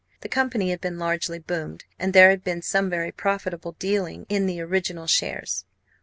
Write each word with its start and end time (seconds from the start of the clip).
The 0.21 0.29
company 0.29 0.71
had 0.71 0.81
been 0.81 0.97
largely 0.97 1.37
"boomed," 1.37 1.85
and 1.99 2.11
there 2.11 2.31
had 2.31 2.43
been 2.43 2.63
some 2.63 2.89
very 2.89 3.11
profitable 3.11 3.73
dealing 3.73 4.25
in 4.29 4.47
the 4.47 4.59
original 4.59 5.05
shares. 5.05 5.63